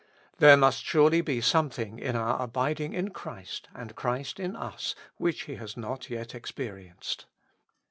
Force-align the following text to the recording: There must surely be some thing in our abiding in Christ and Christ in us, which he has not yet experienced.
There 0.39 0.57
must 0.57 0.83
surely 0.83 1.21
be 1.21 1.41
some 1.41 1.69
thing 1.69 1.99
in 1.99 2.15
our 2.15 2.41
abiding 2.41 2.93
in 2.93 3.11
Christ 3.11 3.67
and 3.75 3.93
Christ 3.95 4.39
in 4.39 4.55
us, 4.55 4.95
which 5.17 5.41
he 5.43 5.57
has 5.57 5.77
not 5.77 6.09
yet 6.09 6.33
experienced. 6.33 7.27